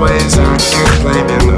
[0.00, 1.53] ways I can't blame you.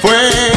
[0.00, 0.47] fue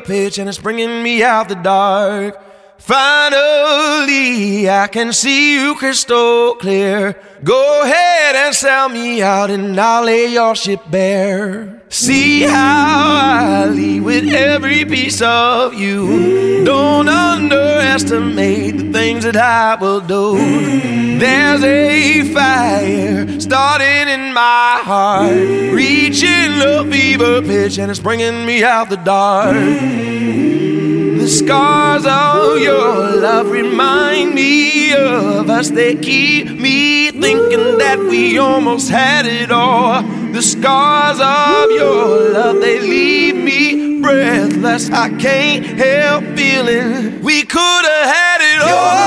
[0.00, 2.40] pitch, and it's bringing me out the dark.
[2.78, 7.16] Finally, I can see you crystal clear.
[7.42, 11.82] Go ahead and sell me out, and I'll lay your ship bare.
[11.90, 16.64] See how I leave with every piece of you.
[16.64, 20.36] Don't underestimate things that I will do.
[21.20, 25.36] There's a fire starting in my heart,
[25.72, 29.54] reaching a fever pitch, and it's bringing me out the dark.
[29.54, 35.70] The scars of your love remind me of us.
[35.70, 40.02] They keep me thinking that we almost had it all.
[40.32, 44.90] The scars of your love, they leave me breathless.
[44.90, 47.87] I can't help feeling we could
[48.70, 48.98] Oh,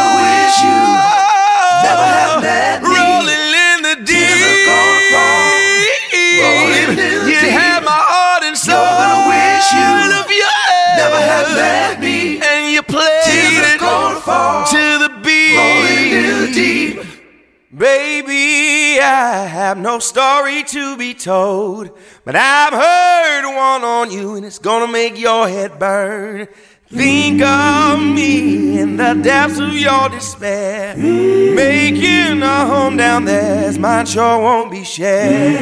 [17.74, 24.46] Baby, I have no story to be told, but I've heard one on you and
[24.46, 26.48] it's gonna make your head burn.
[26.92, 30.98] Think of me in the depths of your despair.
[30.98, 35.58] Making a home down there as mine sure won't be shared.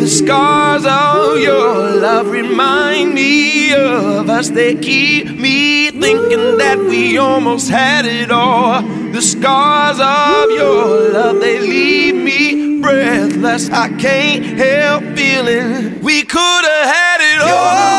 [0.00, 4.48] The scars of your love remind me of us.
[4.48, 8.80] They keep me thinking that we almost had it all.
[8.80, 13.68] The scars of your love, they leave me breathless.
[13.68, 17.92] I can't help feeling we could have had it all.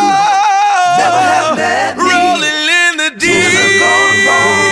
[0.00, 0.39] gonna
[1.96, 3.30] Rolling in the deep.
[3.30, 4.70] Tears are gonna fall.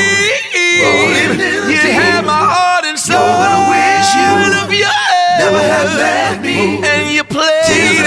[0.83, 3.19] Rolling in the you had my heart and soul.
[3.19, 4.99] You're gonna wish you of your
[5.39, 6.83] never had met me.
[6.85, 7.49] And you played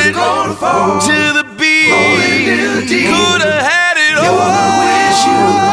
[0.07, 0.99] it fall.
[0.99, 1.91] the beat.
[1.91, 3.07] Rolling in the deep.
[3.09, 5.70] Could have had it all.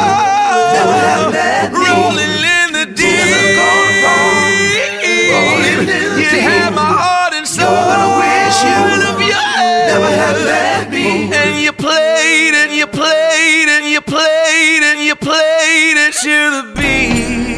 [14.77, 17.58] And you played it to the beat.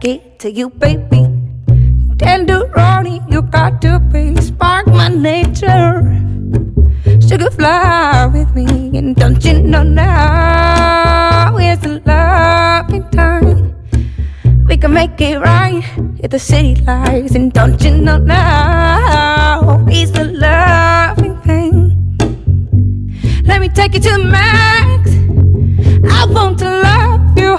[0.00, 1.26] get to you, baby.
[2.16, 6.02] Tenderoni, you got to be spark my nature.
[7.20, 13.74] Sugar fly with me, and don't you know now is the loving time?
[14.66, 15.84] We can make it right
[16.18, 22.18] if the city lights, and don't you know now is the loving thing?
[23.44, 25.10] Let me take you to the max.
[26.12, 27.58] I want to love you,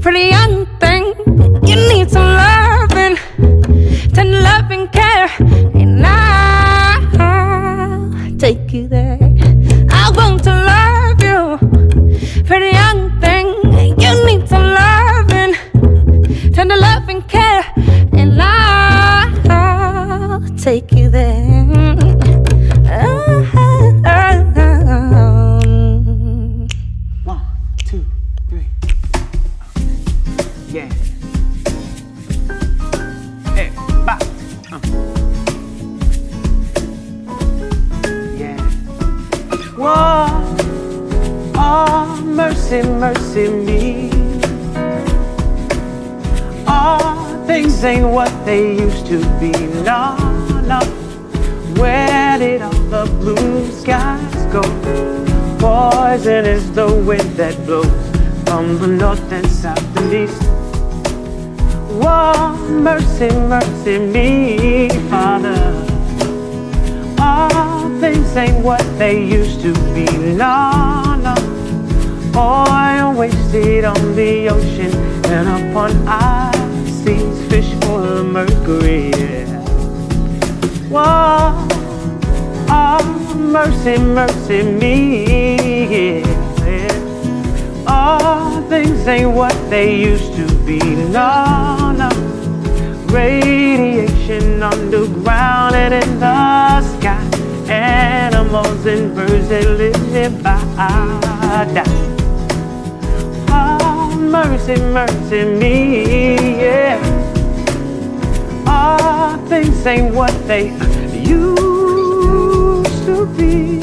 [0.00, 0.65] pretty young.
[1.66, 3.16] You need some loving,
[4.14, 4.86] tender loving
[98.86, 100.60] and birds that live nearby
[101.74, 101.82] die.
[103.48, 106.98] Oh, mercy, mercy me, yeah.
[108.66, 110.68] All things ain't what they
[111.18, 113.80] used to be.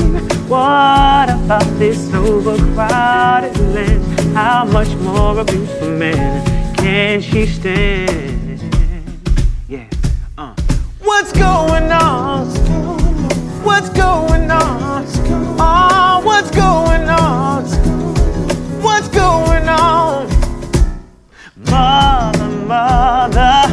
[0.47, 4.03] What about this overcrowded land?
[4.33, 6.45] How much more abuse for man
[6.77, 8.61] can she stand?
[9.67, 9.89] Yeah,
[10.37, 10.55] uh.
[11.01, 12.62] What's going on?
[13.73, 15.03] What's going on?
[15.59, 17.65] Oh, what's going on?
[18.83, 20.29] What's going on?
[21.55, 23.67] Mother, mother,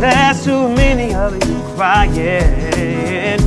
[0.00, 3.38] there's too many of you crying.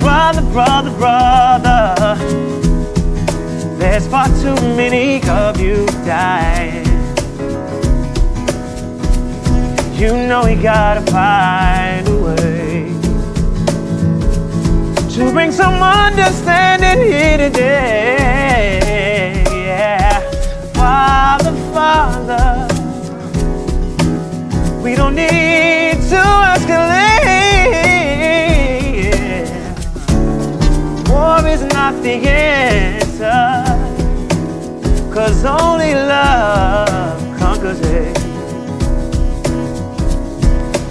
[0.00, 2.16] Brother, brother, brother,
[3.78, 6.83] there's far too many of you dying.
[9.96, 12.92] You know we gotta find a way
[15.14, 18.80] to bring some understanding here today.
[19.46, 20.18] Yeah,
[20.72, 22.66] Father, Father,
[24.82, 26.22] we don't need to
[26.52, 26.78] escalate.
[31.08, 33.64] War is not the answer,
[35.14, 38.13] cause only love conquers hate.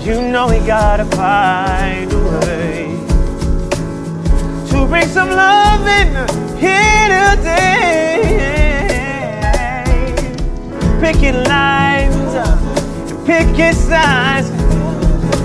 [0.03, 2.87] You know we gotta find a way
[4.69, 6.07] to bring some love in
[6.57, 8.19] here today.
[10.99, 12.33] Picking lines,
[13.25, 14.49] picket signs.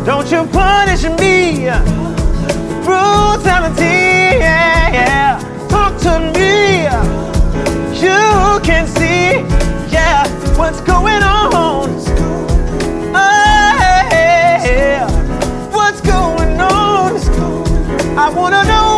[0.05, 1.71] Don't you punish me,
[2.83, 4.41] brutality.
[4.43, 5.39] Yeah, yeah.
[5.69, 6.83] Talk to me.
[7.95, 9.45] You can see,
[9.93, 10.27] yeah,
[10.59, 12.08] what's going on.
[18.39, 18.98] Wanna know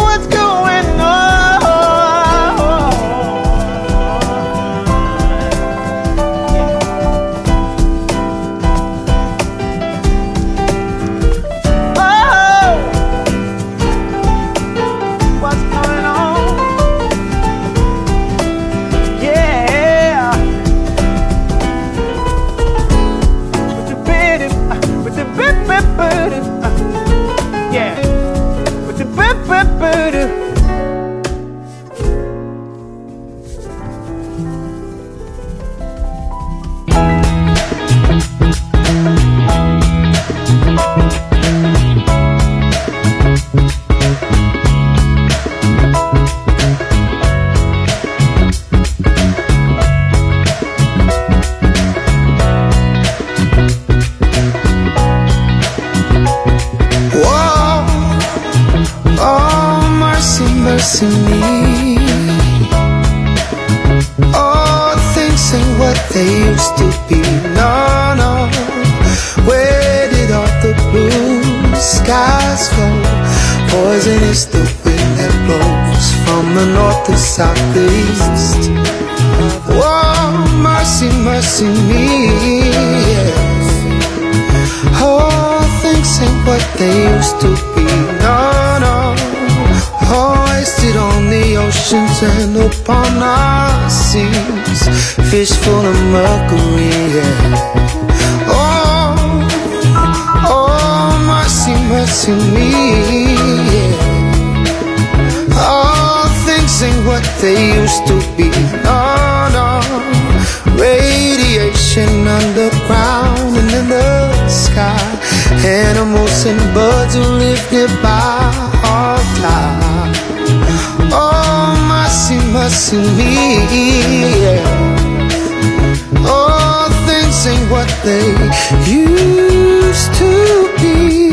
[128.87, 131.31] used to be.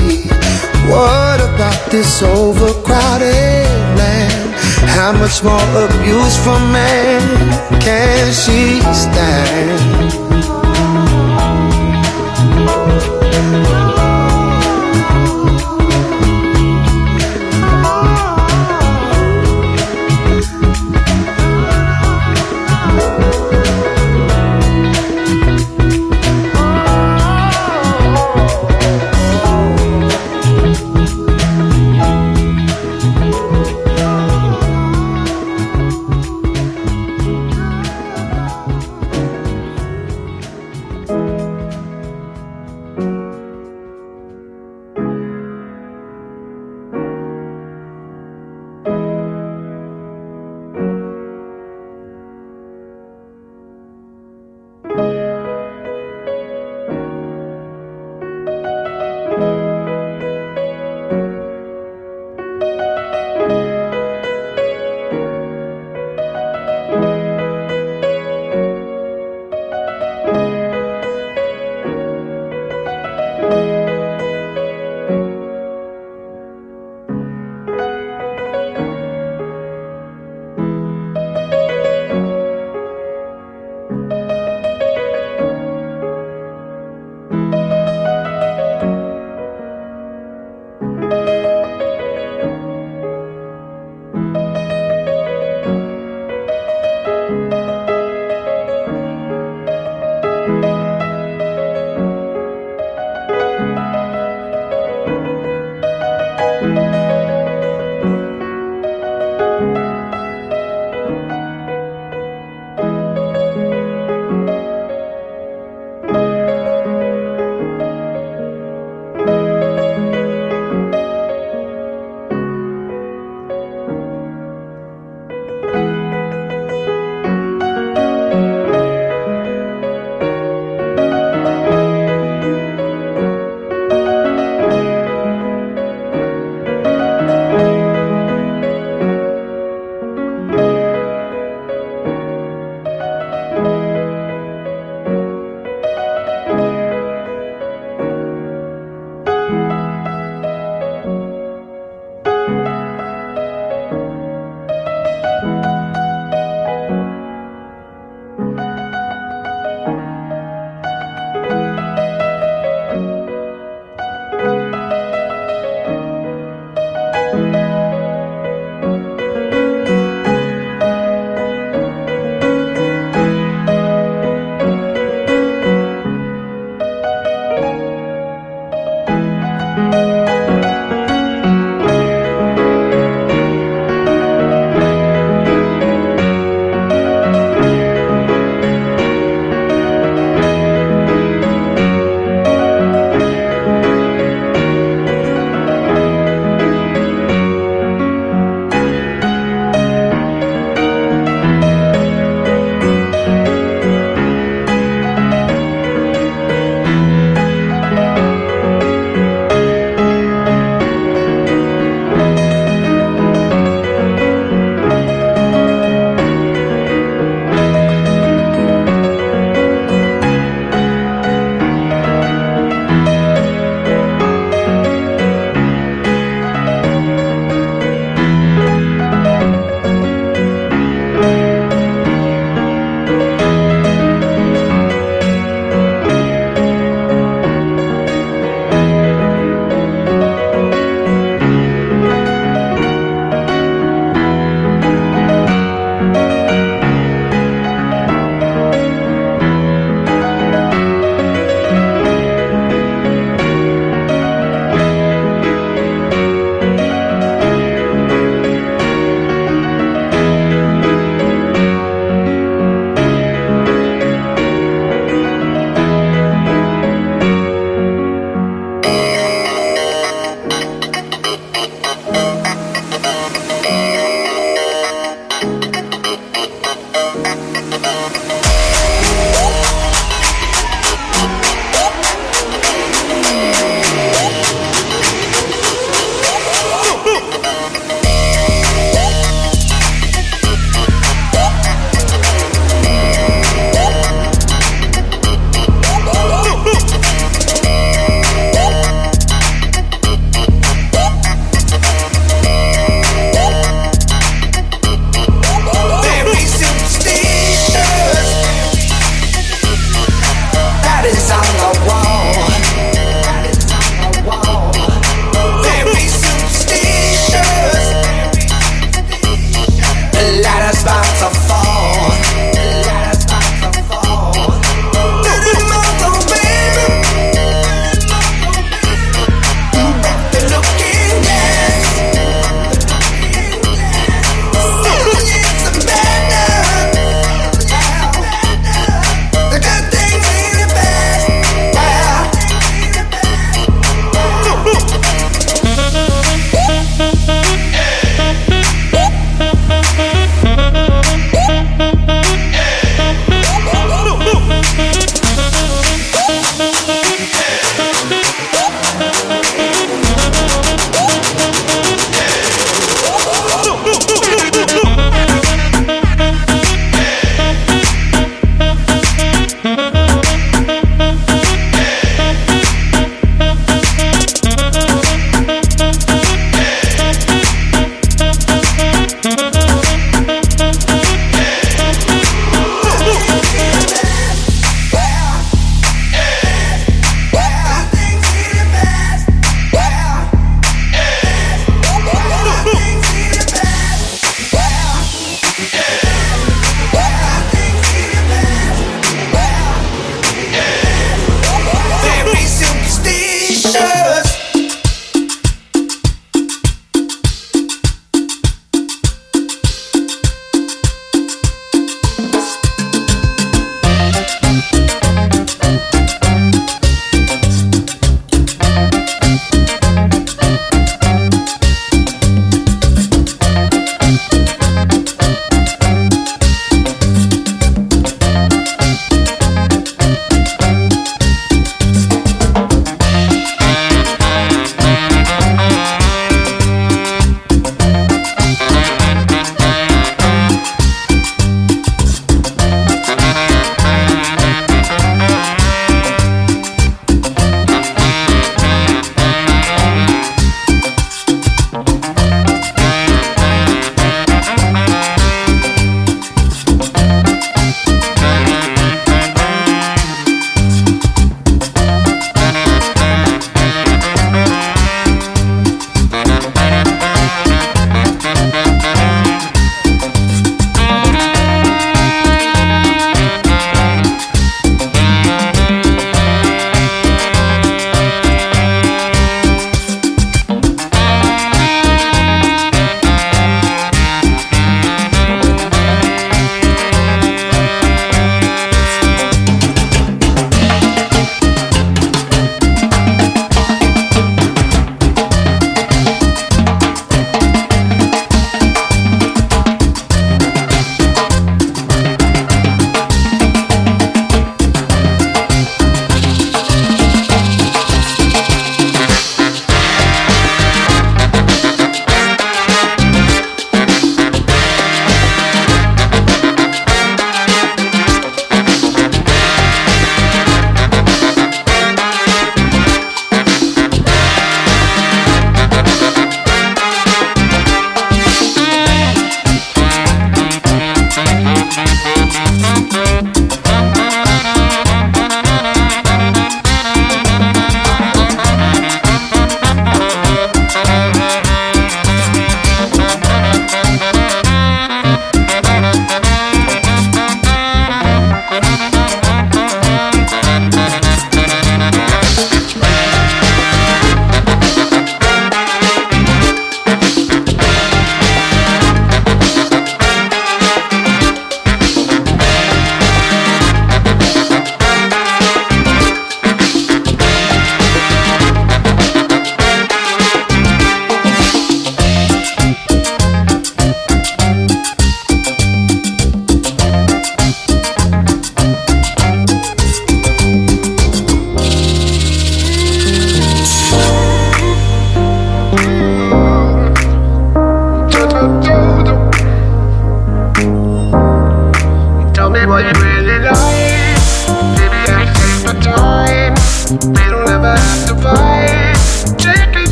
[0.89, 3.67] What about this overcrowded
[3.97, 4.53] land?
[4.95, 7.21] How much more abuse from man
[7.81, 10.26] can she stand?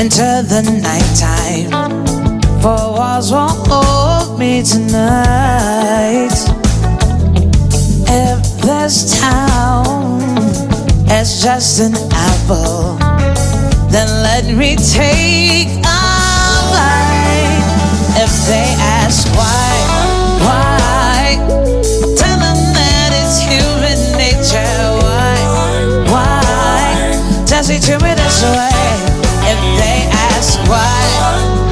[0.00, 1.70] Into the nighttime.
[2.60, 6.32] Four walls won't hold me tonight.
[8.08, 10.22] If this town
[11.12, 12.96] as just an apple.
[13.90, 16.02] Then let me take a
[16.72, 17.62] bite.
[18.24, 19.72] If they ask why,
[20.46, 21.36] why,
[22.16, 24.78] tell them that it's human nature.
[25.06, 25.38] Why,
[26.12, 28.71] why, does he do it this way?
[30.44, 31.06] Ask why,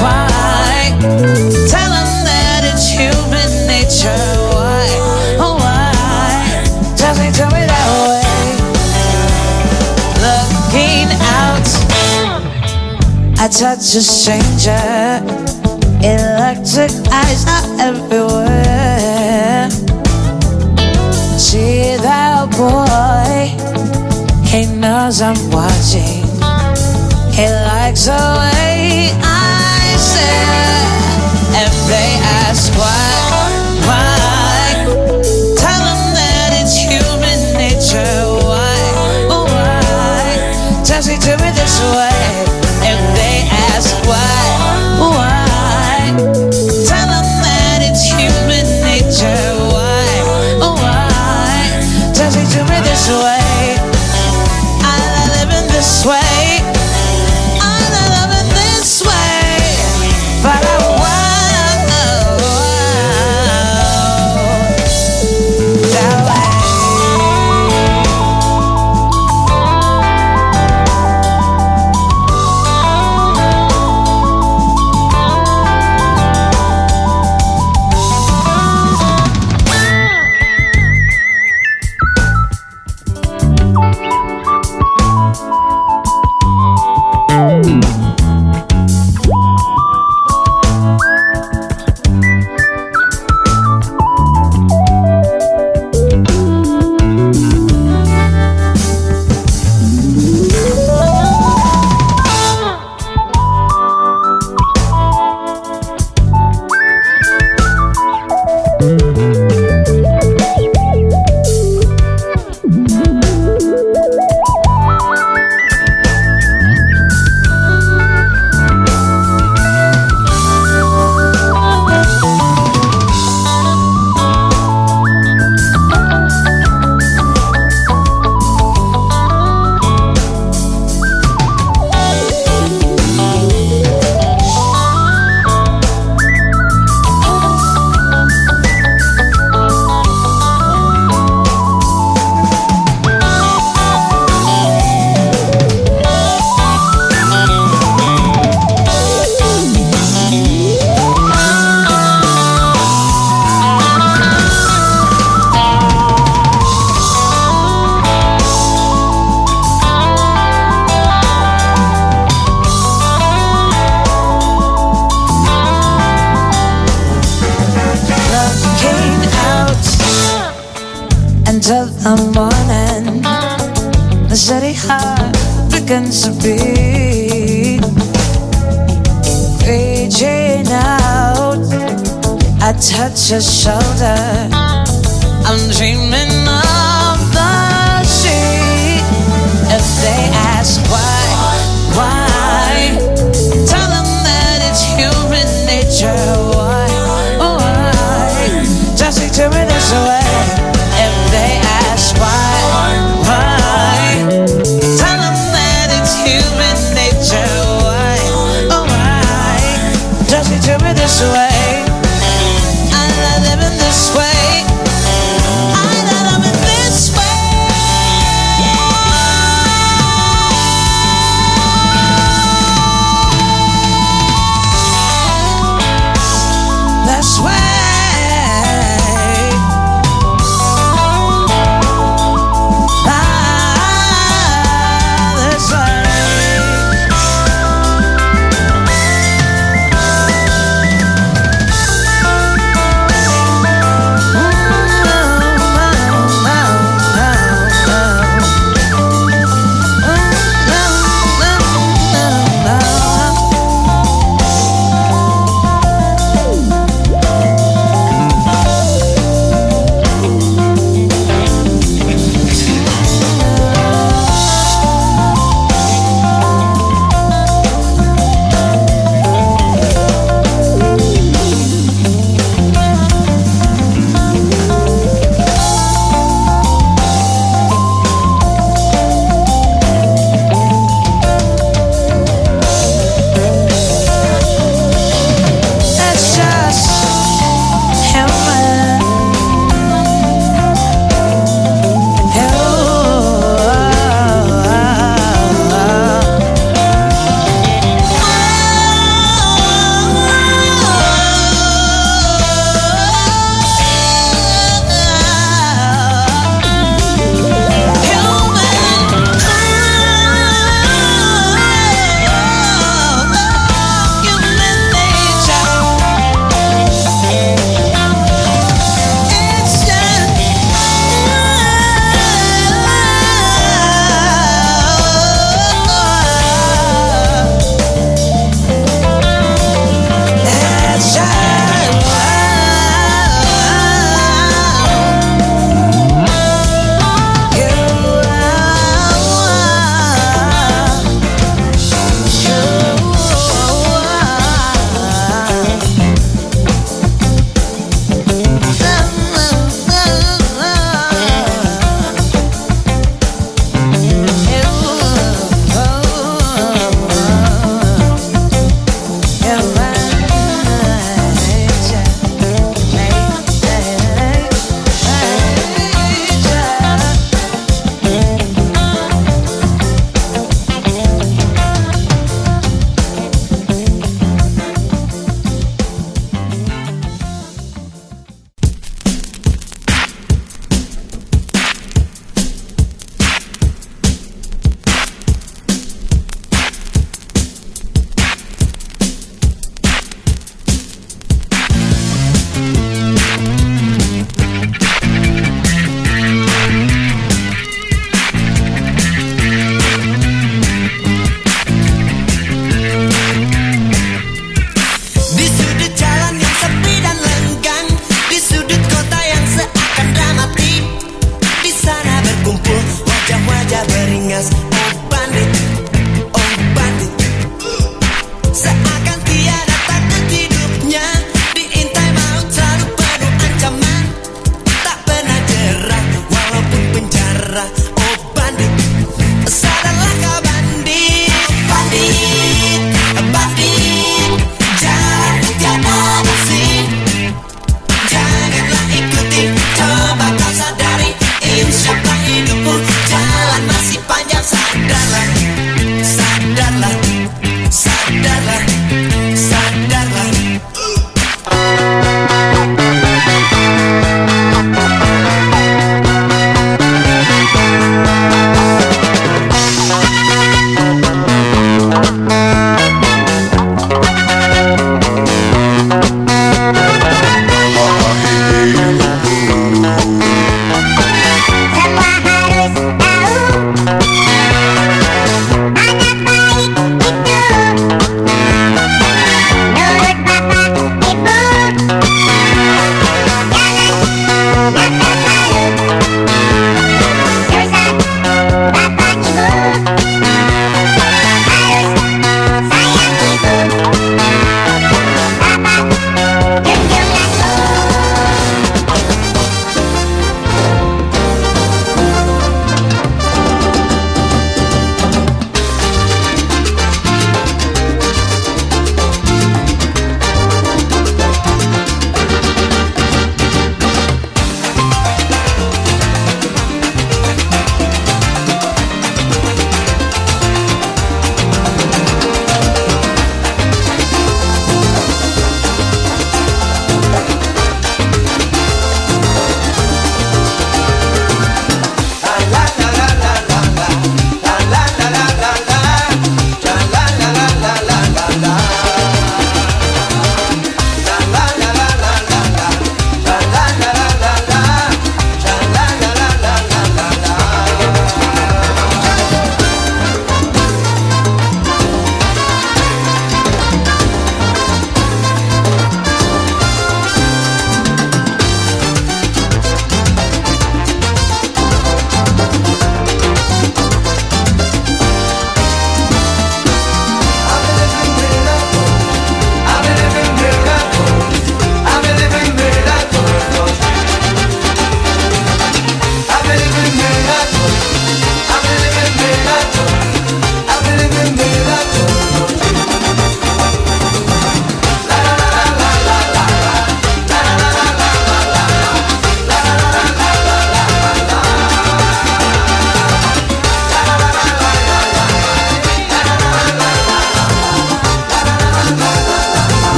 [0.00, 0.96] why,
[1.68, 4.24] tell them that it's human nature.
[4.56, 4.88] Why,
[5.36, 5.92] oh why,
[6.96, 8.24] does he do it that way?
[10.24, 11.68] Looking out,
[13.38, 15.20] I touch a stranger.
[16.00, 19.68] Electric eyes are everywhere.
[21.36, 23.52] See that boy,
[24.48, 26.23] he knows I'm watching.
[27.34, 30.86] He likes the way I stare.
[31.66, 32.10] If they
[32.46, 33.10] ask why,
[33.88, 34.86] why,
[36.14, 38.22] that it's human nature.
[38.38, 38.78] Why,
[39.34, 42.13] oh why, does he do it this way?